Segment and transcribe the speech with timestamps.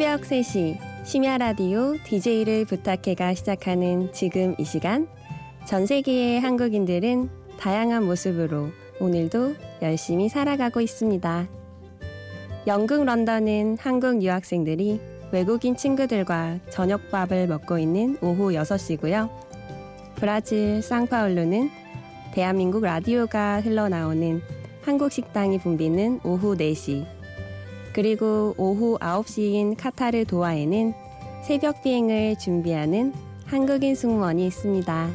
[0.00, 5.06] 새벽 3시 심야 라디오 DJ를 부탁해가 시작하는 지금 이 시간
[5.66, 7.28] 전 세계의 한국인들은
[7.58, 11.48] 다양한 모습으로 오늘도 열심히 살아가고 있습니다.
[12.66, 19.28] 영국 런던은 한국 유학생들이 외국인 친구들과 저녁밥을 먹고 있는 오후 6시고요.
[20.14, 21.68] 브라질 상파울루는
[22.32, 24.40] 대한민국 라디오가 흘러나오는
[24.80, 27.19] 한국 식당이 붐비는 오후 4시.
[27.92, 30.94] 그리고 오후 9시인 카타르 도하에는
[31.44, 33.12] 새벽 비행을 준비하는
[33.46, 35.10] 한국인 승무원이 있습니다.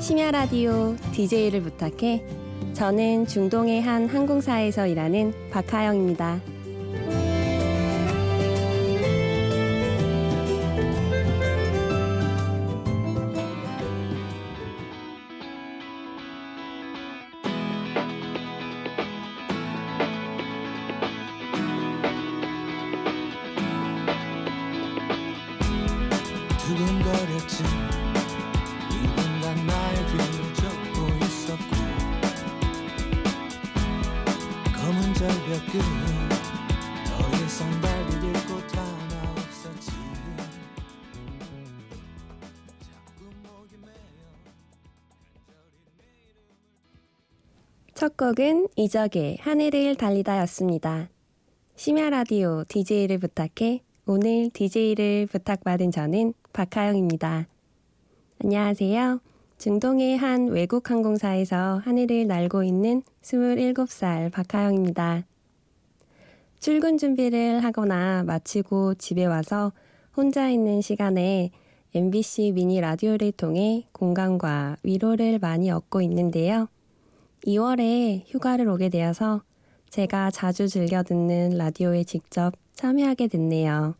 [0.00, 2.22] 심야 라디오 DJ를 부탁해
[2.74, 6.55] 저는 중동의 한 항공사에서 일하는 박하영입니다.
[48.06, 51.08] 첫 곡은 이적의 하늘을 달리다였습니다.
[51.74, 57.48] 심야 라디오 DJ를 부탁해 오늘 DJ를 부탁받은 저는 박하영입니다.
[58.44, 59.18] 안녕하세요.
[59.58, 65.24] 중동의 한 외국 항공사에서 하늘을 날고 있는 27살 박하영입니다.
[66.60, 69.72] 출근 준비를 하거나 마치고 집에 와서
[70.16, 71.50] 혼자 있는 시간에
[71.92, 76.68] MBC 미니 라디오를 통해 공감과 위로를 많이 얻고 있는데요.
[77.46, 79.40] 2월에 휴가를 오게 되어서
[79.88, 83.94] 제가 자주 즐겨 듣는 라디오에 직접 참여하게 됐네요.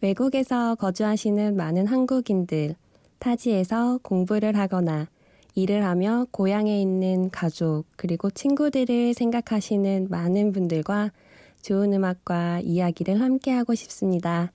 [0.00, 2.76] 외국에서 거주하시는 많은 한국인들,
[3.18, 5.06] 타지에서 공부를 하거나
[5.54, 11.12] 일을 하며 고향에 있는 가족, 그리고 친구들을 생각하시는 많은 분들과
[11.60, 14.50] 좋은 음악과 이야기를 함께하고 싶습니다.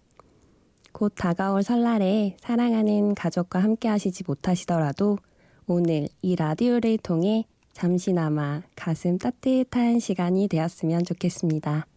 [0.91, 5.19] 곧 다가올 설날에 사랑하는 가족과 함께 하시지 못하시더라도
[5.67, 7.45] 오늘 이 라디오를 통해
[7.79, 11.87] 잠시나마 가슴 따뜻한 시간이 되었으면 좋겠습니다.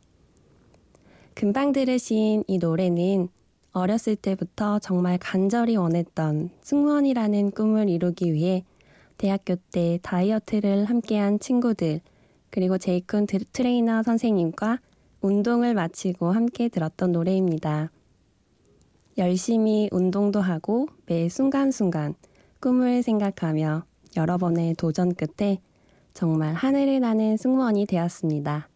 [1.35, 3.29] 금방 들으신 이 노래는
[3.73, 8.63] 어렸을 때부터 정말 간절히 원했던 승무원이라는 꿈을 이루기 위해
[9.19, 12.01] 대학교 때 다이어트를 함께한 친구들,
[12.51, 14.79] 그리고 제이콘 트레이너 선생님과
[15.21, 17.91] 운동을 마치고 함께 들었던 노래입니다.
[19.19, 22.15] 열심히 운동도 하고 매 순간순간
[22.61, 23.83] 꿈을 생각하며
[24.17, 25.59] 여러 번의 도전 끝에
[26.15, 28.69] 정말 하늘을 나는 승무원이 되었습니다.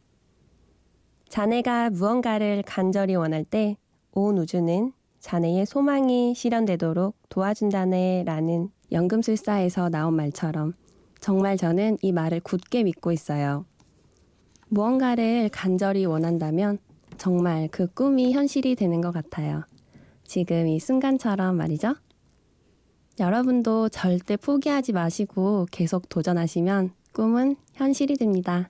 [1.29, 3.77] 자네가 무언가를 간절히 원할 때
[4.19, 10.73] 온 우주는 자네의 소망이 실현되도록 도와준다네 라는 연금술사에서 나온 말처럼
[11.21, 13.67] 정말 저는 이 말을 굳게 믿고 있어요.
[14.69, 16.79] 무언가를 간절히 원한다면
[17.19, 19.65] 정말 그 꿈이 현실이 되는 것 같아요.
[20.25, 21.95] 지금 이 순간처럼 말이죠.
[23.21, 28.69] 여러분도 절대 포기하지 마시고 계속 도전하시면 꿈은 현실이 됩니다.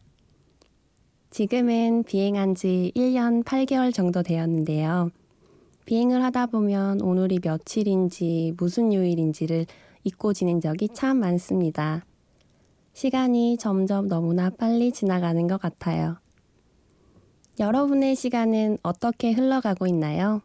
[1.30, 5.10] 지금은 비행한 지 1년 8개월 정도 되었는데요.
[5.84, 9.66] 비행을 하다 보면 오늘이 며칠인지 무슨 요일인지를
[10.04, 12.04] 잊고 지낸 적이 참 많습니다.
[12.92, 16.18] 시간이 점점 너무나 빨리 지나가는 것 같아요.
[17.58, 20.40] 여러분의 시간은 어떻게 흘러가고 있나요?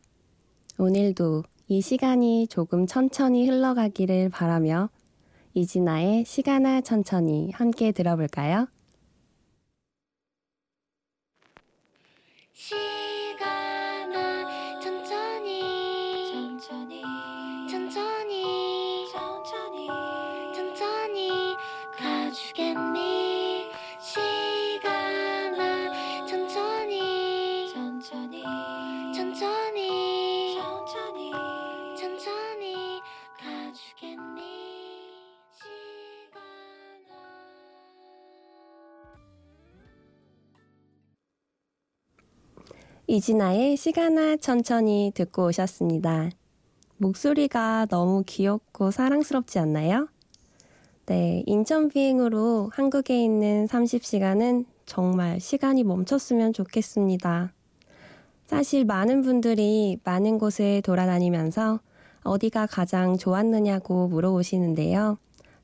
[0.80, 4.90] 오늘도 이 시간이 조금 천천히 흘러가기를 바라며
[5.54, 8.68] 이진아의 시간아 천천히 함께 들어볼까요?
[43.12, 46.30] 이진아의 시간아 천천히 듣고 오셨습니다.
[46.96, 50.08] 목소리가 너무 귀엽고 사랑스럽지 않나요?
[51.08, 57.52] 네, 인천 비행으로 한국에 있는 30시간은 정말 시간이 멈췄으면 좋겠습니다.
[58.46, 61.82] 사실 많은 분들이 많은 곳을 돌아다니면서
[62.24, 65.18] 어디가 가장 좋았느냐고 물어보시는데요.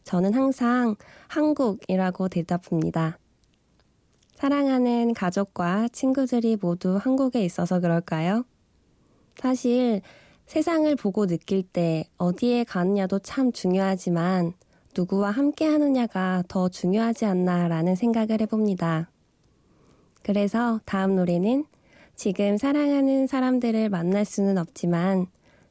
[0.04, 0.98] 저는 항상
[1.30, 3.18] 한국이라고 대답합니다.
[4.38, 8.46] 사랑하는 가족과 친구들이 모두 한국에 있어서 그럴까요?
[9.36, 10.02] 사실
[10.46, 14.54] 세상을 보고 느낄 때 어디에 가느냐도 참 중요하지만
[14.96, 19.10] 누구와 함께 하느냐가 더 중요하지 않나라는 생각을 해봅니다.
[20.22, 21.66] 그래서 다음 노래는
[22.16, 25.26] 지금 사랑하는 사람들을 만날 수는 없지만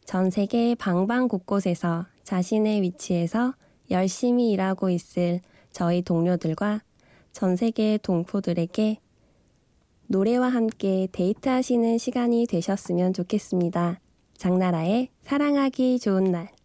[0.04, 3.54] 전 세계 방방 곳곳에서 자신의 위치에서
[3.92, 5.40] 열심히 일하고 있을
[5.70, 6.80] 저희 동료들과
[7.36, 8.96] 전 세계 동포들에게
[10.06, 14.00] 노래와 함께 데이트하시는 시간이 되셨으면 좋겠습니다.
[14.38, 16.55] 장나라의 사랑하기 좋은 날.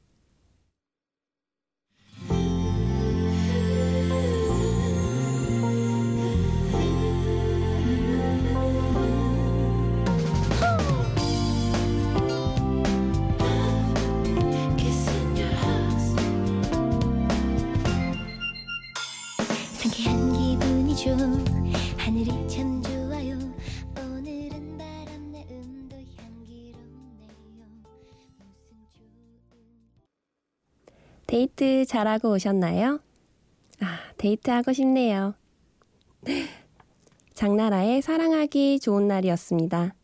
[31.31, 32.99] 데이트 잘하고 오셨나요?
[33.79, 35.33] 아, 데이트하고 싶네요.
[37.33, 39.95] 장나라의 사랑하기 좋은 날이었습니다.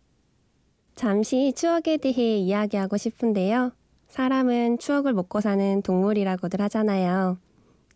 [0.95, 3.73] 잠시 추억에 대해 이야기하고 싶은데요.
[4.07, 7.37] 사람은 추억을 먹고 사는 동물이라고들 하잖아요.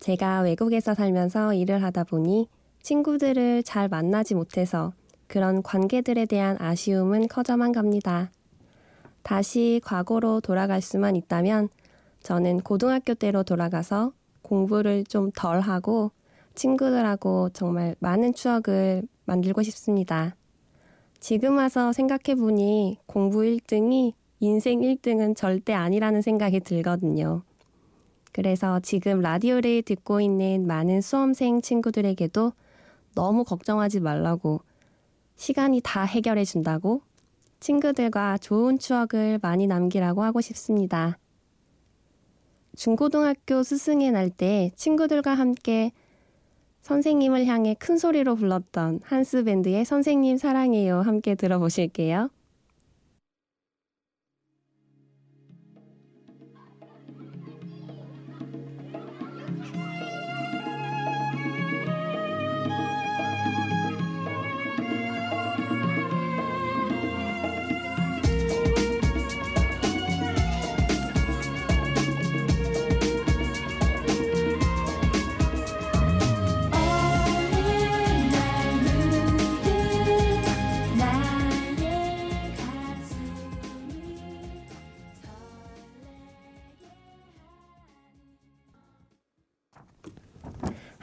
[0.01, 2.49] 제가 외국에서 살면서 일을 하다 보니
[2.81, 4.91] 친구들을 잘 만나지 못해서
[5.27, 8.29] 그런 관계들에 대한 아쉬움은 커져만 갑니다.
[9.23, 11.69] 다시 과거로 돌아갈 수만 있다면
[12.23, 16.11] 저는 고등학교 때로 돌아가서 공부를 좀 덜 하고
[16.55, 20.35] 친구들하고 정말 많은 추억을 만들고 싶습니다.
[21.19, 27.43] 지금 와서 생각해 보니 공부 1등이 인생 1등은 절대 아니라는 생각이 들거든요.
[28.33, 32.53] 그래서 지금 라디오를 듣고 있는 많은 수험생 친구들에게도
[33.13, 34.61] 너무 걱정하지 말라고
[35.35, 37.01] 시간이 다 해결해 준다고
[37.59, 41.17] 친구들과 좋은 추억을 많이 남기라고 하고 싶습니다.
[42.75, 45.91] 중고등학교 스승의 날 때 친구들과 함께
[46.81, 52.29] 선생님을 향해 큰 소리로 불렀던 한스 밴드의 선생님 사랑해요 함께 들어보실게요.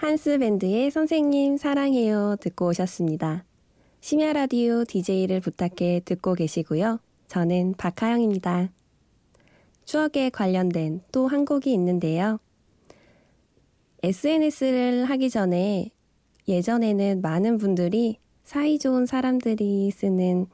[0.08, 3.44] 한스 밴드의 선생님 사랑해요 듣고 오셨습니다.
[4.00, 6.98] 심야 라디오 DJ를 부탁해 듣고 계시고요.
[7.26, 8.70] 저는 박하영입니다.
[9.84, 12.38] 추억에 관련된 또 한 곡이 있는데요.
[14.02, 15.90] SNS를 하기 전에
[16.48, 20.46] 예전에는 많은 분들이 사이좋은 사람들이 쓰는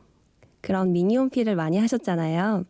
[0.62, 2.64] 그런 미니홈피를 많이 하셨잖아요.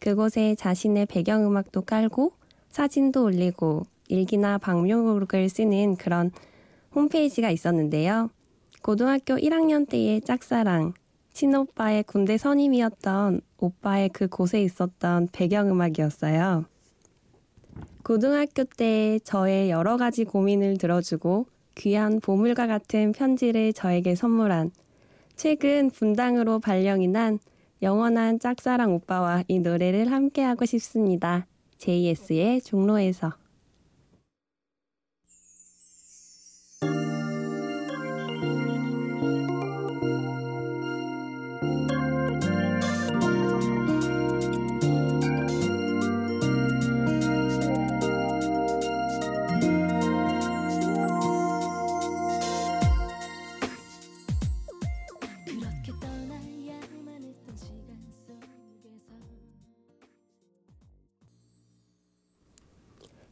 [0.00, 2.32] 그곳에 자신의 배경음악도 깔고
[2.68, 6.30] 사진도 올리고 일기나 방명록을 쓰는 그런
[6.94, 8.30] 홈페이지가 있었는데요.
[8.82, 10.94] 고등학교 1학년 때의 짝사랑,
[11.32, 16.64] 친오빠의 군대 선임이었던 오빠의 그 곳에 있었던 배경음악이었어요.
[18.02, 24.70] 고등학교 때 저의 여러 가지 고민을 들어주고 귀한 보물과 같은 편지를 저에게 선물한
[25.34, 27.38] 최근 분당으로 발령이 난
[27.82, 31.46] 영원한 짝사랑 오빠와 이 노래를 함께하고 싶습니다.
[31.78, 33.45] JS의 종로에서.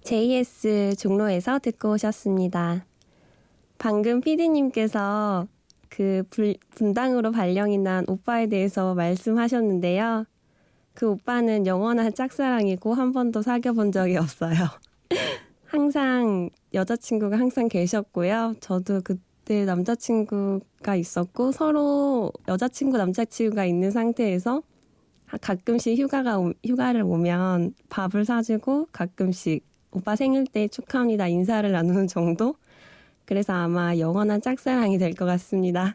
[0.04, 2.84] JS 종로에서 듣고 오셨습니다.
[3.78, 5.48] 방금 피디님께서
[5.88, 10.26] 그 불- 분당으로 발령이 난 오빠에 대해서 말씀하셨는데요.
[10.92, 14.54] 그 오빠는 영원한 짝사랑이고 한 번도 사귀어본 적이 없어요.
[15.64, 18.54] 항상 여자친구가 항상 계셨고요.
[18.60, 24.62] 저도 그때 남자친구가 있었고 서로 여자친구 남자친구가 있는 상태에서
[25.40, 32.56] 가끔씩 휴가가 오- 휴가를 오면 밥을 사주고 가끔씩 오빠 생일 때 축하합니다 인사를 나누는 정도?
[33.24, 35.94] 그래서 아마 영원한 짝사랑이 될 것 같습니다.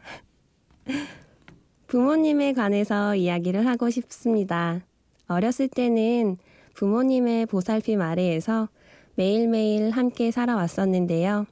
[1.86, 4.80] 부모님에 관해서 이야기를 하고 싶습니다.
[5.28, 6.38] 어렸을 때는
[6.74, 8.68] 부모님의 보살핌 아래에서
[9.16, 11.46] 매일매일 함께 살아왔었는데요.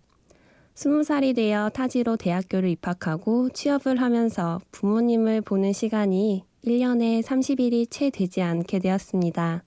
[0.75, 8.43] 스무 살이 되어 타지로 대학교를 입학하고 취업을 하면서 부모님을 보는 시간이 1년에 30일이 채 되지
[8.43, 9.65] 않게 되었습니다.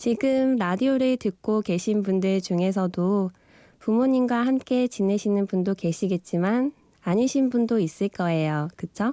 [0.00, 3.32] 지금 라디오를 듣고 계신 분들 중에서도
[3.80, 8.68] 부모님과 함께 지내시는 분도 계시겠지만 아니신 분도 있을 거예요.
[8.76, 9.12] 그쵸?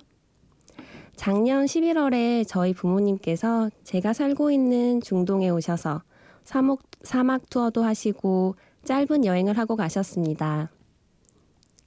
[1.18, 6.04] 작년 11월에 저희 부모님께서 제가 살고 있는 중동에 오셔서
[6.46, 10.72] 사목, 사막 투어도 하시고 짧은 여행을 하고 가셨습니다.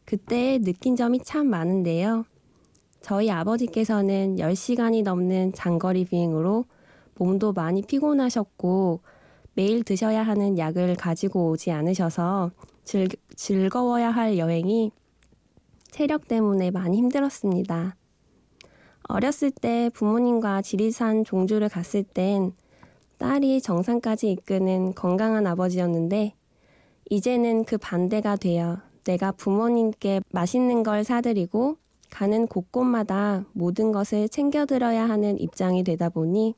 [0.04, 2.26] 그때 느낀 점이 참 많은데요.
[3.00, 6.66] 저희 아버지께서는 10시간이 넘는 장거리 비행으로
[7.21, 9.00] 몸도 많이 피곤하셨고
[9.53, 12.50] 매일 드셔야 하는 약을 가지고 오지 않으셔서
[12.83, 14.91] 즐, 즐거워야 할 여행이
[15.91, 17.95] 체력 때문에 많이 힘들었습니다.
[19.03, 22.53] 어렸을 때 부모님과 지리산 종주를 갔을 땐
[23.19, 26.35] 딸이 정상까지 이끄는 건강한 아버지였는데
[27.11, 31.77] 이제는 그 반대가 되어 내가 부모님께 맛있는 걸 사드리고
[32.09, 36.55] 가는 곳곳마다 모든 것을 챙겨드려야 하는 입장이 되다 보니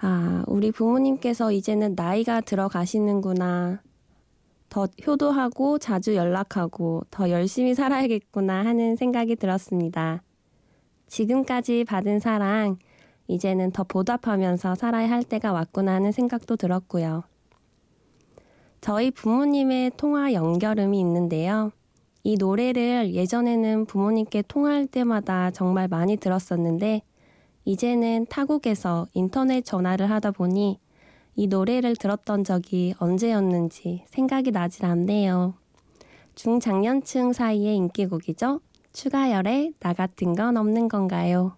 [0.00, 3.82] 아, 우리 부모님께서 이제는 나이가 들어가시는구나.
[4.68, 10.22] 더 효도하고 자주 연락하고 더 열심히 살아야겠구나 하는 생각이 들었습니다.
[11.08, 12.76] 지금까지 받은 사랑,
[13.26, 17.24] 이제는 더 보답하면서 살아야 할 때가 왔구나 하는 생각도 들었고요.
[18.80, 21.72] 저희 부모님의 통화 연결음이 있는데요.
[22.22, 27.02] 이 노래를 예전에는 부모님께 통화할 때마다 정말 많이 들었었는데,
[27.68, 30.80] 이제는 타국에서 인터넷 전화를 하다 보니
[31.36, 35.52] 이 노래를 들었던 적이 언제였는지 생각이 나질 않네요.
[36.34, 38.62] 중장년층 사이의 인기곡이죠.
[38.94, 41.57] 추가열의 나 같은 건 없는 건가요?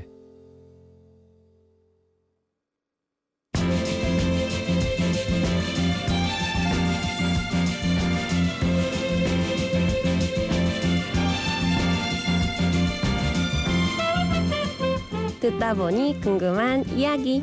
[15.41, 17.41] 듣다 보니 궁금한 이야기.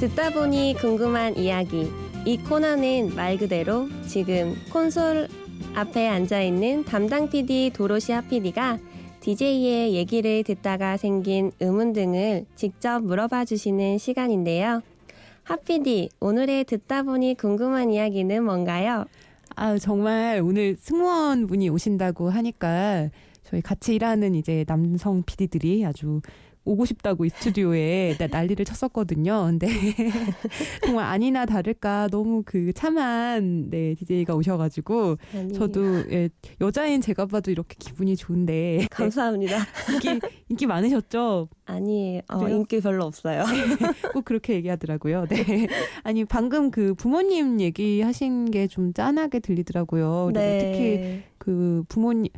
[0.00, 1.90] 듣다 보니 궁금한 이야기.
[2.24, 5.28] 이 코너는 말 그대로 지금 콘솔
[5.74, 8.78] 앞에 앉아 있는 담당 PD 도로시아 PD가
[9.20, 14.80] DJ의 얘기를 듣다가 생긴 의문 등을 직접 물어봐 주시는 시간인데요.
[15.44, 19.04] 하 PD, 오늘의 듣다 보니 궁금한 이야기는 뭔가요?
[19.56, 23.10] 아, 정말 오늘 승무원 분이 오신다고 하니까
[23.44, 26.20] 저희 같이 일하는 이제 남성 PD들이 아주
[26.64, 29.46] 오고 싶다고 이 스튜디오에 나- 난리를 쳤었거든요.
[29.46, 29.66] 근데
[30.84, 36.28] 정말 아니나 다를까 너무 그 참한 네, DJ가 오셔가지고 아니, 저도 예,
[36.60, 39.58] 여자인 제가 봐도 이렇게 기분이 좋은데 감사합니다.
[39.92, 41.48] 인기 인기 많으셨죠?
[41.66, 42.20] 아니에요.
[42.28, 42.48] 어?
[42.48, 43.42] 인기 별로 없어요.
[44.12, 45.26] 꼭 그렇게 얘기하더라고요.
[45.28, 45.66] 네.
[46.04, 50.30] 아니 방금 그 부모님 얘기하신 게 좀 짠하게 들리더라고요.
[50.32, 52.30] 그리고 특히 그 부모님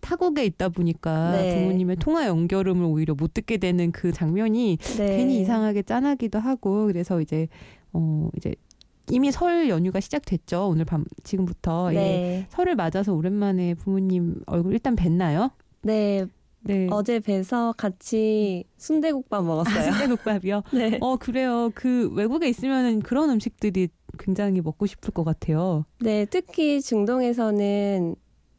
[0.00, 1.54] 타국에 있다 보니까 네.
[1.54, 5.16] 부모님의 통화 연결음을 오히려 못 듣게 되는 그 장면이 네.
[5.16, 7.48] 괜히 이상하게 짠하기도 하고 그래서 이제
[7.92, 8.54] 어 이제
[9.10, 10.68] 이미 설 연휴가 시작됐죠.
[10.68, 11.94] 오늘 밤 지금부터 예.
[11.94, 12.46] 네.
[12.50, 15.50] 설을 맞아서 오랜만에 부모님 얼굴 일단 뵀나요?
[15.82, 16.26] 네.
[16.62, 16.88] 네.
[16.90, 19.92] 어제 뵈서 같이 순대국밥 먹었어요.
[19.92, 20.62] 순대국밥이요.
[20.74, 20.98] 네.
[21.00, 21.70] 어 그래요.
[21.74, 23.88] 그 외국에 있으면은 그런 음식들이
[24.18, 25.84] 굉장히 먹고 싶을 것 같아요.
[26.00, 28.16] 네, 특히 중동에서는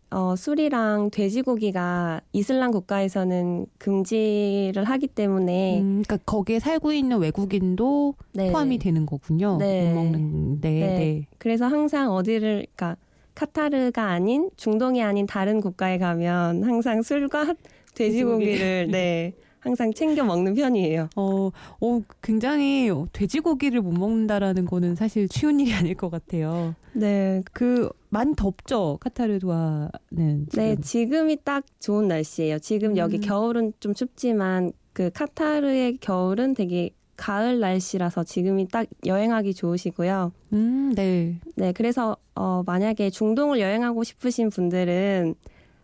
[0.10, 8.52] 어, 술이랑 돼지고기가 이슬람 국가에서는 금지를 하기 때문에 음, 그러니까 거기에 살고 있는 외국인도 네.
[8.52, 9.58] 포함이 되는 거군요.
[9.58, 9.94] 네.
[9.94, 10.70] 못 먹는데.
[10.70, 10.80] 네.
[10.80, 11.28] 네.
[11.38, 12.96] 그래서 항상 어디를 그러니까
[13.36, 17.54] 카타르가 아닌 중동이 아닌 다른 국가에 가면 항상 술과
[17.94, 21.10] 돼지고기를 네 항상 챙겨 먹는 편이에요.
[21.16, 26.76] 어, 어, 굉장히 돼지고기를 못 먹는다라는 거는 사실 쉬운 일이 아닐 것 같아요.
[26.94, 29.90] 네, 그 많이 덥죠 카타르 도하는.
[30.12, 30.48] 지금.
[30.54, 32.60] 네 지금이 딱 좋은 날씨예요.
[32.60, 33.22] 지금 여기 음.
[33.22, 40.32] 겨울은 좀 춥지만 그 카타르의 겨울은 되게 가을 날씨라서 지금이 딱 여행하기 좋으시고요.
[40.54, 41.40] 음, 네.
[41.56, 45.36] 네, 그래서 어, 만약에 중동을 여행하고 싶으신 분들은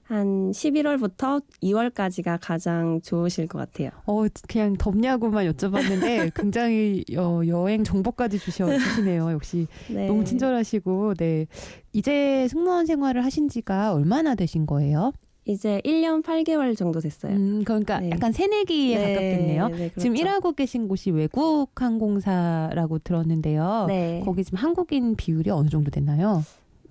[0.04, 3.90] 한 11월부터 2월까지가 가장 좋으실 것 같아요.
[4.06, 9.32] 어, 그냥 덥냐고만 여쭤봤는데 굉장히 어, 여행 정보까지 주셔 주시네요.
[9.32, 10.08] 역시 네.
[10.08, 11.48] 너무 친절하시고, 네.
[11.94, 15.14] 이제 승무원 생활을 하신 지가 얼마나 되신 거예요?
[15.46, 17.34] 이제 1년 8개월 정도 됐어요.
[17.36, 18.10] 음, 그러니까 네.
[18.12, 19.68] 약간 새내기에 가깝겠네요.
[19.70, 20.00] 네, 그렇죠.
[20.00, 23.86] 지금 일하고 계신 곳이 외국 항공사라고 들었는데요.
[23.88, 24.22] 네.
[24.24, 26.44] 거기 지금 한국인 비율이 어느 정도 됐나요?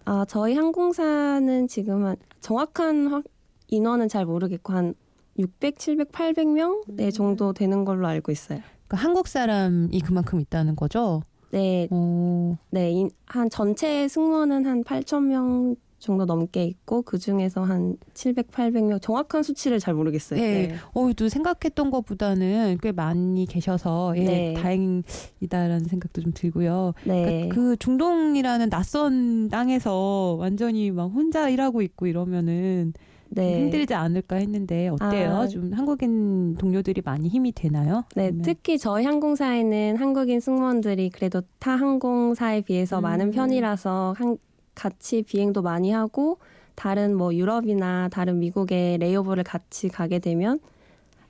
[0.04, 3.24] 아, 저희 항공사는 지금 한 정확한 확-
[3.68, 4.94] 인원은 잘 모르겠고 한
[5.38, 8.60] 600, 700, 800명 네, 정도 되는 걸로 알고 있어요.
[8.86, 11.22] 그러니까 한국 사람이 그만큼 있다는 거죠.
[11.52, 17.62] 네, 어, 네, 인- 한 전체 승무원은 한 8천 명 정도 넘게 있고 그 중에서
[17.62, 20.40] 한 700, 800명 정확한 수치를 잘 모르겠어요.
[20.40, 20.74] 네.
[20.94, 24.54] 어, 또 생각했던 것보다는 꽤 많이 계셔서 예, 네.
[24.54, 26.92] 다행이다라는 생각도 좀 들고요.
[27.04, 27.24] 네.
[27.24, 32.92] 그러니까 그 중동이라는 낯선 땅에서 완전히 막 혼자 일하고 있고 이러면은
[33.28, 33.60] 네.
[33.60, 35.30] 힘들지 않을까 했는데 어때요?
[35.36, 35.46] 아.
[35.48, 38.04] 좀 한국인 동료들이 많이 힘이 되나요?
[38.14, 43.02] 네, 아니면- 특히 저희 항공사에는 한국인 승무원들이 그래도 타 항공사에 비해서 음.
[43.02, 44.36] 많은 편이라서 한-
[44.74, 46.38] 같이 비행도 많이 하고
[46.74, 50.58] 다른 뭐 유럽이나 다른 미국의 레이오버를 같이 가게 되면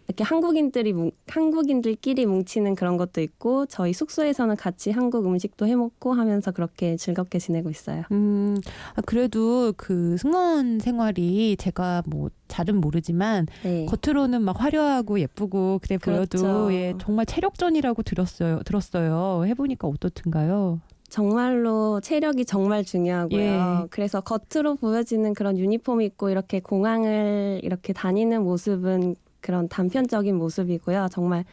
[0.08, 6.12] 이렇게 한국인들이 뭉- 한국인들끼리 뭉치는 그런 것도 있고 저희 숙소에서는 같이 한국 음식도 해 먹고
[6.12, 8.02] 하면서 그렇게 즐겁게 지내고 있어요.
[8.10, 8.56] 음,
[8.94, 13.86] 아, 그래도 그 승무원 생활이 제가 뭐 잘은 모르지만 네.
[13.86, 16.72] 겉으로는 막 화려하고 예쁘고 그래 보여도 그렇죠.
[16.72, 18.60] 예, 정말 체력전이라고 들었어요.
[18.64, 19.46] 들었어요.
[19.46, 20.80] 해 보니까 어떻든가요?
[21.12, 23.38] 정말로 체력이 정말 중요하고요.
[23.38, 23.86] 예.
[23.90, 31.08] 그래서 겉으로 보여지는 그런 유니폼 입고 이렇게 공항을 이렇게 다니는 모습은 그런 단편적인 모습이고요.
[31.12, 31.44] 정말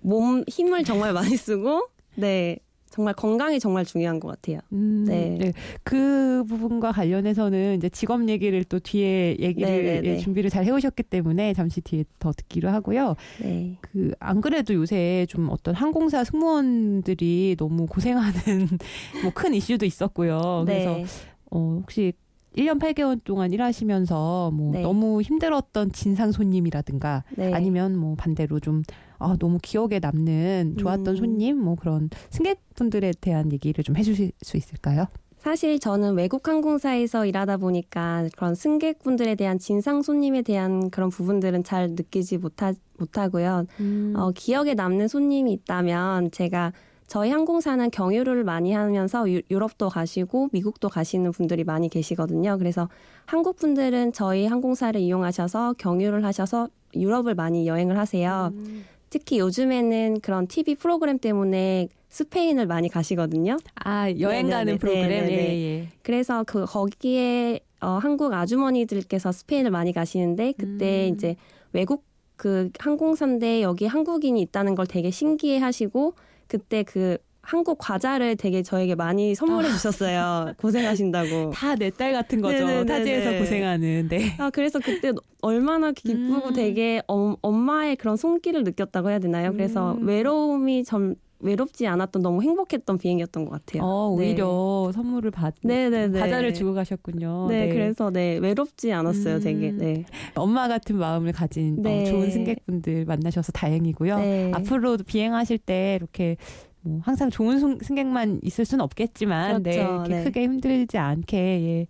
[0.00, 2.58] 몸 힘을 정말 많이 쓰고 네
[2.90, 4.58] 정말 건강이 정말 중요한 것 같아요.
[4.72, 5.52] 음, 네.
[5.84, 10.16] 그 부분과 관련해서는 이제 직업 얘기를 또 뒤에 얘기를 네, 네, 예, 네.
[10.18, 13.14] 준비를 잘 해오셨기 때문에 잠시 뒤에 더 듣기로 하고요.
[13.40, 13.78] 네.
[13.80, 18.32] 그 안 그래도 요새 좀 어떤 항공사 승무원들이 너무 고생하는
[19.22, 20.64] 뭐 큰 이슈도 있었고요.
[20.66, 21.04] 그래서 네.
[21.52, 22.12] 어, 혹시
[22.56, 24.82] 1년 8개월 동안 일하시면서 뭐 네.
[24.82, 27.52] 너무 힘들었던 진상 손님이라든가 네.
[27.52, 28.82] 아니면 뭐 반대로 좀
[29.18, 31.16] 아, 너무 기억에 남는 좋았던 음.
[31.16, 35.06] 손님 뭐 그런 승객분들에 대한 얘기를 좀 해주실 수 있을까요?
[35.40, 41.90] 사실 저는 외국 항공사에서 일하다 보니까 그런 승객분들에 대한 진상 손님에 대한 그런 부분들은 잘
[41.90, 43.64] 느끼지 못하, 못하고요.
[43.80, 44.12] 음.
[44.16, 46.72] 어, 기억에 남는 손님이 있다면 제가
[47.10, 52.56] 저희 항공사는 경유를 많이 하면서 유, 유럽도 가시고 미국도 가시는 분들이 많이 계시거든요.
[52.56, 52.88] 그래서
[53.26, 58.52] 한국 분들은 저희 항공사를 이용하셔서 경유를 하셔서 유럽을 많이 여행을 하세요.
[58.52, 58.84] 음.
[59.10, 63.56] 특히 요즘에는 그런 TV 프로그램 때문에 스페인을 많이 가시거든요.
[63.74, 64.48] 아 여행.
[64.48, 65.32] 가는 프로그램 네네네.
[65.32, 65.88] 예, 예.
[66.02, 71.14] 그래서 그 거기에 어, 한국 아주머니들께서 스페인을 많이 가시는데 그때 음.
[71.16, 71.34] 이제
[71.72, 72.04] 외국
[72.36, 76.14] 그 항공사인데 여기 한국인이 있다는 걸 되게 신기해 하시고
[76.50, 79.72] 그때 그 한국 과자를 되게 저에게 많이 선물해 아.
[79.72, 80.52] 주셨어요.
[80.58, 81.50] 고생하신다고.
[81.54, 82.58] 다 내 딸 같은 거죠.
[82.66, 82.84] 네네네네.
[82.86, 84.08] 타지에서 고생하는.
[84.08, 84.34] 네.
[84.38, 86.52] 아 그래서 그때 얼마나 기쁘고 음.
[86.52, 89.52] 되게 엄, 엄마의 그런 손길을 느꼈다고 해야 되나요?
[89.52, 90.06] 그래서 음.
[90.06, 93.82] 외로움이 좀 외롭지 않았던 너무 행복했던 비행이었던 것 같아요.
[93.82, 94.26] 어, 네.
[94.28, 96.18] 오히려 선물을 받 네네네.
[96.20, 97.46] 과자를 주고 가셨군요.
[97.48, 99.40] 네, 그래서 네 외롭지 않았어요, 음.
[99.40, 99.70] 되게.
[99.72, 100.04] 네.
[100.34, 102.04] 엄마 같은 마음을 가진 어, 네.
[102.04, 104.16] 좋은 승객분들 만나셔서 다행이고요.
[104.18, 104.52] 네.
[104.54, 106.36] 앞으로도 비행하실 때 이렇게
[106.82, 110.04] 뭐 항상 좋은 승- 승객만 있을 수는 없겠지만 네, 그렇죠.
[110.08, 110.24] 네.
[110.24, 111.86] 크게 힘들지 않게 예.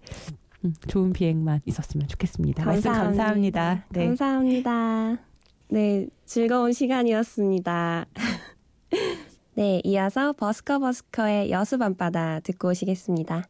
[0.64, 2.64] 음, 좋은 비행만 있었으면 좋겠습니다.
[2.66, 3.84] 말씀 감사합니다.
[3.90, 4.06] 네.
[4.06, 5.16] 감사합니다.
[5.70, 8.06] 네, 즐거운 시간이었습니다.
[9.60, 13.42] 네, 이어서 버스커 버스커의 여수 밤바다 듣고 오시겠습니다.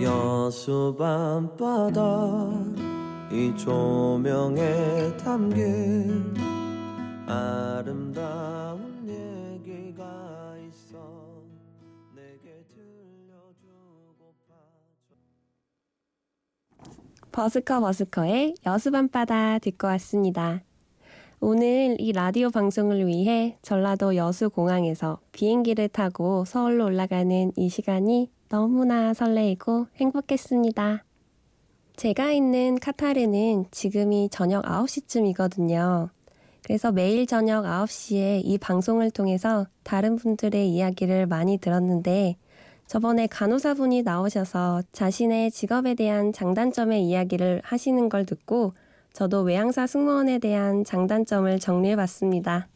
[0.00, 2.00] 여수 밤바다
[3.32, 6.32] 이 조명에 담긴
[7.26, 7.69] 아
[17.32, 20.62] 버스커 버스커의 여수밤바다 듣고 왔습니다.
[21.40, 29.86] 오늘 이 라디오 방송을 위해 전라도 여수공항에서 비행기를 타고 서울로 올라가는 이 시간이 너무나 설레이고
[29.96, 31.04] 행복했습니다.
[31.96, 36.10] 제가 있는 카타르는 지금이 저녁 9시쯤이거든요.
[36.62, 42.36] 그래서 매일 저녁 9시에 이 방송을 통해서 다른 분들의 이야기를 많이 들었는데
[42.90, 48.74] 저번에 간호사분이 나오셔서 자신의 직업에 대한 장단점의 이야기를 하시는 걸 듣고
[49.12, 52.66] 저도 외항사 승무원에 대한 장단점을 정리해 봤습니다.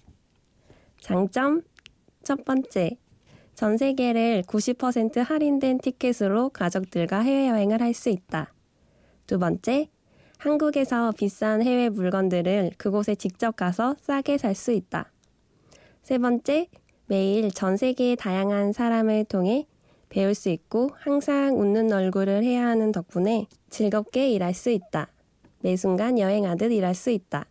[1.01, 1.63] 장점
[2.23, 2.97] 첫 번째.
[3.57, 8.55] 전 세계를 90% 할인된 티켓으로 가족들과 해외여행을 할 수 있다.
[9.27, 9.89] 두 번째.
[10.39, 15.11] 한국에서 비싼 해외 물건들을 그곳에 직접 가서 싸게 살 수 있다.
[16.03, 16.69] 세 번째.
[17.07, 19.67] 매일 전 세계의 다양한 사람을 통해
[20.09, 25.09] 배울 수 있고 항상 웃는 얼굴을 해야 하는 덕분에 즐겁게 일할 수 있다.
[25.61, 27.47] 매 순간 여행하듯 일할 수 있다.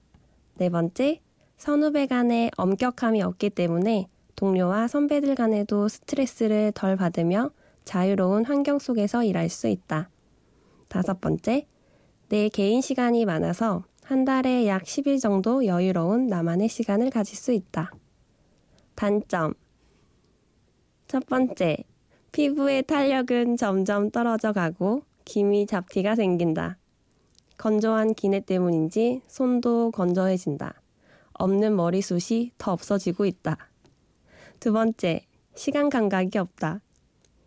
[0.55, 1.19] 네 번째,
[1.57, 7.51] 선후배 간의 엄격함이 없기 때문에 동료와 선배들 간에도 스트레스를 덜 받으며
[7.85, 10.09] 자유로운 환경 속에서 일할 수 있다.
[10.89, 11.65] 다섯 번째,
[12.29, 17.91] 내 개인 시간이 많아서 한 달에 약 10일 정도 여유로운 나만의 시간을 가질 수 있다.
[18.95, 19.53] 단점.
[21.07, 21.77] 첫 번째,
[22.33, 26.79] 피부의 탄력은 점점 떨어져 가고 기미 잡티가 생긴다.
[27.59, 30.81] 건조한 기내 때문인지 손도 건조해진다.
[31.33, 33.69] 없는 머리숱이 더 없어지고 있다.
[34.59, 36.81] 두 번째, 시간 감각이 없다.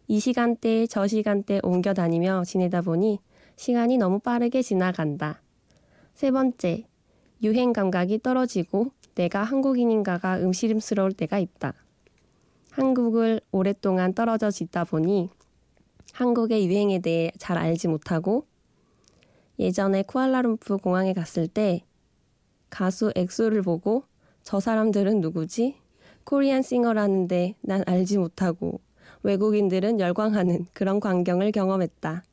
[0.07, 3.19] 이 시간대, 저 시간대 옮겨 다니며 지내다 보니
[3.57, 5.43] 시간이 너무 빠르게 지나간다.
[6.15, 6.87] 세 번째,
[7.43, 11.75] 유행 감각이 떨어지고 내가 한국인인가가 음시름스러울 때가 있다.
[12.77, 15.31] 한국을 오랫동안 떨어져 있다 보니
[16.13, 18.45] 한국의 유행에 대해 잘 알지 못하고
[19.59, 21.85] 예전에 쿠알라룸푸 공항에 갔을 때
[22.69, 24.03] 가수 엑소를 보고
[24.43, 25.77] 저 사람들은 누구지?
[26.25, 28.81] 코리안 싱어라는데 난 알지 못하고
[29.23, 32.25] 외국인들은 열광하는 그런 광경을 경험했다.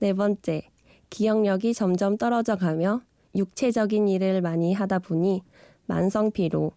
[0.00, 0.68] 네 번째,
[1.08, 3.00] 기억력이 점점 떨어져 가며
[3.34, 5.42] 육체적인 일을 많이 하다 보니
[5.86, 6.72] 만성 피로,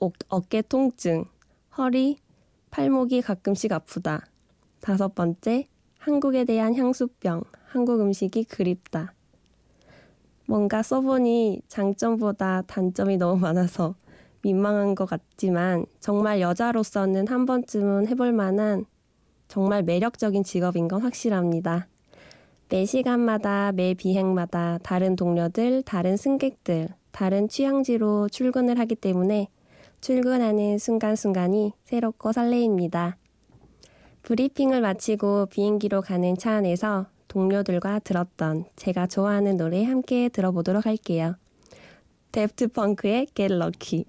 [0.00, 1.24] 어- 어깨 통증,
[1.76, 2.18] 허리,
[2.70, 4.26] 팔목이 가끔씩 아프다.
[4.80, 9.14] 다섯 번째, 한국에 대한 향수병, 한국 음식이 그립다.
[10.46, 13.94] 뭔가 써보니 장점보다 단점이 너무 많아서
[14.40, 18.86] 민망한 것 같지만 정말 여자로서는 한 번쯤은 해볼 만한
[19.48, 21.88] 정말 매력적인 직업인 건 확실합니다.
[22.70, 29.48] 매 시간마다, 매 비행마다 다른 동료들, 다른 승객들, 다른 취향지로 출근을 하기 때문에
[30.00, 33.16] 출근하는 순간순간이 새롭고 설레입니다.
[34.22, 41.36] 브리핑을 마치고 비행기로 가는 차 안에서 동료들과 들었던 제가 좋아하는 노래 함께 들어보도록 할게요.
[42.32, 44.04] 데프트 펑크의 Get Lucky.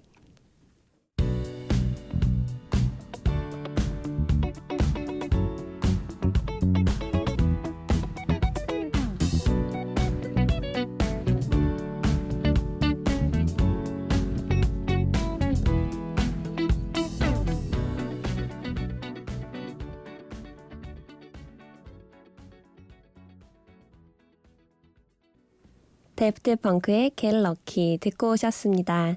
[26.20, 29.16] 데프트 펑크의 Get 듣고 오셨습니다.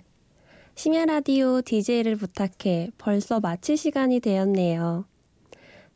[0.73, 5.03] 심야 라디오 DJ를 부탁해 벌써 마칠 시간이 되었네요.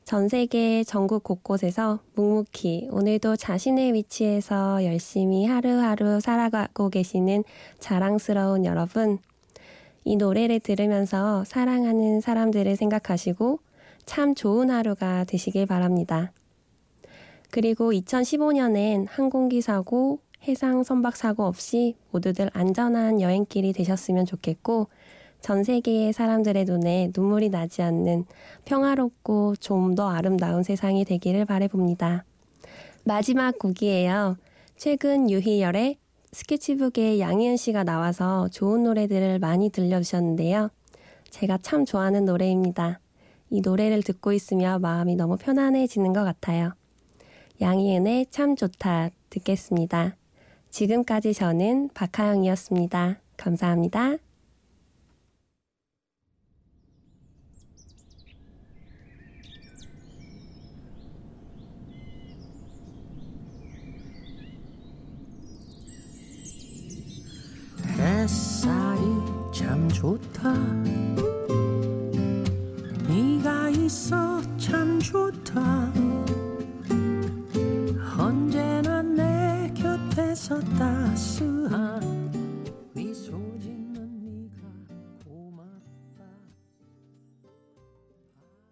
[0.04, 7.46] 전 세계 전국 곳곳에서 묵묵히 오늘도 자신의 위치에서 열심히 하루하루 살아가고 계시는
[7.80, 9.20] 자랑스러운 여러분.
[10.04, 13.60] 이 노래를 들으면서 사랑하는 사람들을 생각하시고
[14.06, 16.34] 참 좋은 하루가 되시길 바랍니다.
[17.50, 24.88] 그리고 2015년엔 항공기 사고, 해상 선박 사고 없이 모두들 안전한 여행길이 되셨으면 좋겠고,
[25.42, 28.26] 전 세계의 사람들의 눈에 눈물이 나지 않는
[28.66, 32.24] 평화롭고 좀 더 아름다운 세상이 되기를 바래봅니다.
[33.04, 34.38] 마지막 곡이에요.
[34.76, 35.98] 최근 유희열의
[36.32, 40.70] 스케치북에 양희은 씨가 나와서 좋은 노래들을 많이 들려주셨는데요.
[41.30, 43.00] 제가 참 좋아하는 노래입니다.
[43.50, 46.74] 이 노래를 듣고 있으며 마음이 너무 편안해지는 것 같아요.
[47.62, 50.16] 양희은의 참 좋다 듣겠습니다.
[50.78, 53.18] 지금까지 저는 박하영이었습니다.
[53.36, 54.18] 감사합니다.
[67.98, 69.02] 햇살이
[69.52, 70.54] 참 좋다
[73.08, 75.92] 네가 있어 참 좋다
[78.20, 78.97] 언제나
[80.18, 82.17] ペソ出すは